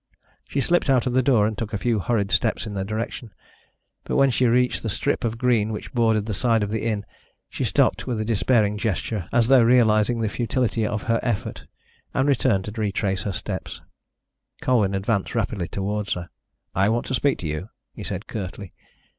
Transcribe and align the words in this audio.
She 0.47 0.61
slipped 0.61 0.89
out 0.89 1.05
of 1.05 1.13
the 1.13 1.21
door 1.21 1.45
and 1.45 1.55
took 1.55 1.73
a 1.73 1.77
few 1.77 1.99
hurried 1.99 2.31
steps 2.31 2.65
in 2.65 2.73
their 2.73 2.83
direction. 2.83 3.35
But 4.03 4.15
when 4.15 4.31
she 4.31 4.47
reached 4.47 4.81
the 4.81 4.89
strip 4.89 5.23
of 5.23 5.37
green 5.37 5.71
which 5.71 5.93
bordered 5.93 6.25
the 6.25 6.33
side 6.33 6.63
of 6.63 6.71
the 6.71 6.81
inn 6.85 7.05
she 7.51 7.63
stopped 7.63 8.07
with 8.07 8.19
a 8.19 8.25
despairing 8.25 8.79
gesture, 8.79 9.29
as 9.31 9.47
though 9.47 9.61
realising 9.61 10.19
the 10.19 10.27
futility 10.27 10.87
of 10.87 11.03
her 11.03 11.19
effort, 11.21 11.67
and 12.15 12.35
turned 12.39 12.65
to 12.65 12.71
retrace 12.81 13.21
her 13.21 13.31
steps. 13.31 13.79
Colwyn 14.59 14.95
advanced 14.95 15.35
rapidly 15.35 15.67
towards 15.67 16.13
her. 16.13 16.31
"I 16.73 16.89
want 16.89 17.05
to 17.05 17.13
speak 17.13 17.37
to 17.37 17.47
you," 17.47 17.69
he 17.93 18.03
said 18.03 18.25
curtly. 18.25 18.73